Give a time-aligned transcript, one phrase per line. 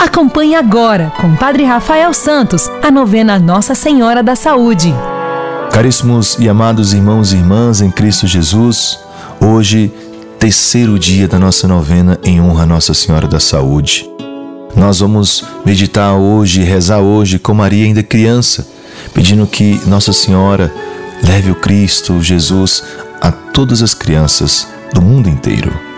[0.00, 4.94] Acompanhe agora, com Padre Rafael Santos, a novena Nossa Senhora da Saúde.
[5.70, 8.98] Caríssimos e amados irmãos e irmãs em Cristo Jesus,
[9.38, 9.92] hoje,
[10.38, 14.08] terceiro dia da nossa novena em honra a Nossa Senhora da Saúde.
[14.74, 18.66] Nós vamos meditar hoje, rezar hoje com Maria ainda criança,
[19.12, 20.72] pedindo que Nossa Senhora
[21.22, 22.82] leve o Cristo, Jesus,
[23.20, 25.89] a todas as crianças do mundo inteiro.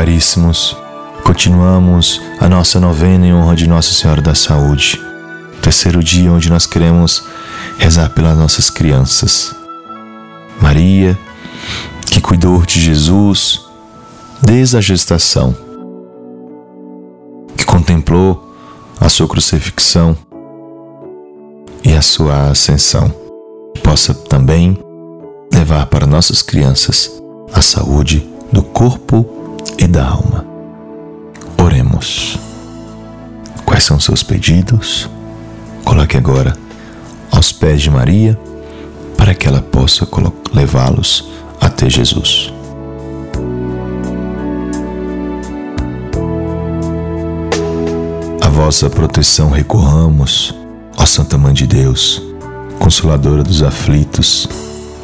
[0.00, 0.74] Caríssimos.
[1.24, 4.98] Continuamos a nossa novena em honra de Nossa Senhora da Saúde.
[5.60, 7.22] Terceiro dia onde nós queremos
[7.76, 9.54] rezar pelas nossas crianças.
[10.58, 11.18] Maria,
[12.06, 13.60] que cuidou de Jesus
[14.40, 15.54] desde a gestação,
[17.54, 18.56] que contemplou
[18.98, 20.16] a sua crucifixão
[21.84, 23.14] e a sua ascensão,
[23.84, 24.82] possa também
[25.52, 29.39] levar para nossas crianças a saúde do corpo
[29.80, 30.44] e da alma.
[31.58, 32.38] Oremos.
[33.64, 35.08] Quais são seus pedidos?
[35.84, 36.54] Coloque agora
[37.32, 38.38] aos pés de Maria
[39.16, 40.06] para que ela possa
[40.52, 41.28] levá-los
[41.60, 42.52] até Jesus.
[48.42, 50.54] A vossa proteção recorramos,
[50.96, 52.22] ó Santa Mãe de Deus,
[52.78, 54.48] Consoladora dos aflitos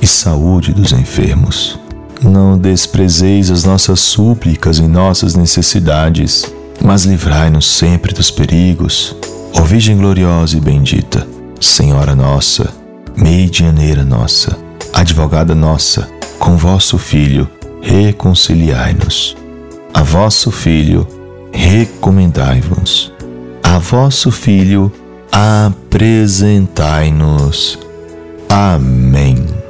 [0.01, 1.79] e saúde dos enfermos.
[2.23, 6.47] Não desprezeis as nossas súplicas e nossas necessidades,
[6.83, 9.15] mas livrai-nos sempre dos perigos.
[9.55, 11.27] Ó Virgem gloriosa e bendita,
[11.61, 12.73] Senhora nossa,
[13.17, 14.57] medianeira nossa,
[14.93, 16.09] advogada nossa,
[16.39, 17.49] com vosso Filho,
[17.83, 19.37] reconciliai-nos.
[19.93, 21.07] A vosso Filho,
[21.53, 23.13] recomendai-vos.
[23.63, 24.91] A vosso Filho,
[25.33, 27.79] apresentai-nos.
[28.49, 29.66] Amém.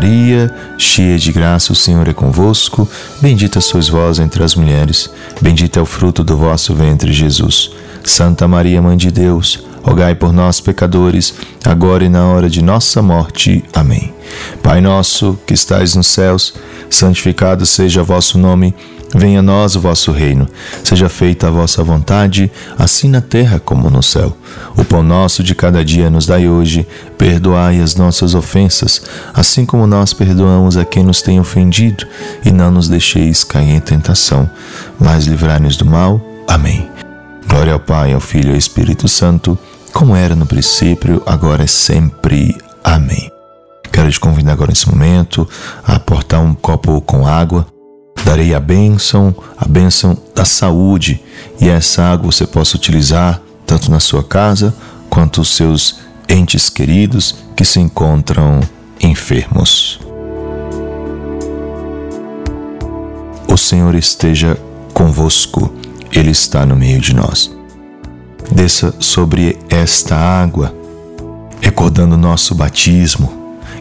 [0.00, 2.88] Maria, cheia de graça, o Senhor é convosco.
[3.20, 5.10] Bendita sois vós entre as mulheres,
[5.42, 7.70] bendito é o fruto do vosso ventre, Jesus.
[8.02, 13.02] Santa Maria, Mãe de Deus, rogai por nós, pecadores, agora e na hora de nossa
[13.02, 13.62] morte.
[13.74, 14.14] Amém.
[14.62, 16.54] Pai nosso, que estais nos céus,
[16.90, 18.74] santificado seja o vosso nome.
[19.14, 20.48] Venha a nós o vosso reino.
[20.84, 24.36] Seja feita a vossa vontade, assim na terra como no céu.
[24.76, 26.86] O pão nosso de cada dia nos dai hoje.
[27.18, 29.02] Perdoai as nossas ofensas,
[29.34, 32.06] assim como nós perdoamos a quem nos tem ofendido,
[32.44, 34.48] e não nos deixeis cair em tentação,
[34.98, 36.20] mas livrai-nos do mal.
[36.46, 36.88] Amém.
[37.48, 39.58] Glória ao Pai, ao Filho e ao Espírito Santo,
[39.92, 42.56] como era no princípio, agora e sempre.
[42.84, 43.39] Amém.
[43.92, 45.48] Quero te convidar agora nesse momento
[45.84, 47.66] a aportar um copo com água
[48.24, 51.22] Darei a bênção, a bênção da saúde,
[51.60, 54.74] e essa água você possa utilizar tanto na sua casa
[55.08, 58.60] quanto os seus entes queridos que se encontram
[59.00, 59.98] enfermos.
[63.48, 64.56] O Senhor esteja
[64.92, 65.72] convosco,
[66.12, 67.50] Ele está no meio de nós.
[68.52, 70.74] Desça sobre esta água,
[71.60, 73.39] recordando nosso batismo,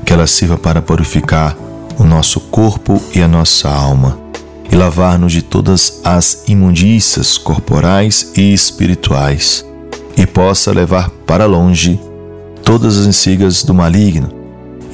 [0.09, 1.55] que ela sirva para purificar
[1.99, 4.19] o nosso corpo e a nossa alma
[4.71, 9.63] e lavar-nos de todas as imundícias corporais e espirituais,
[10.17, 11.99] e possa levar para longe
[12.63, 14.31] todas as insigas do maligno,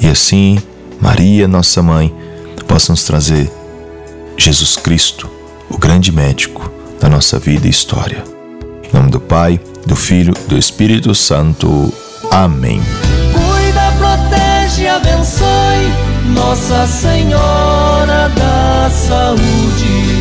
[0.02, 0.62] e assim,
[1.00, 2.14] Maria, nossa mãe,
[2.68, 3.50] possa nos trazer
[4.36, 5.30] Jesus Cristo,
[5.70, 8.22] o grande médico da nossa vida e história.
[8.84, 11.94] Em nome do Pai, do Filho do Espírito Santo.
[12.30, 12.82] Amém.
[14.96, 15.92] Abençoe,
[16.34, 20.15] Nossa Senhora da saúde.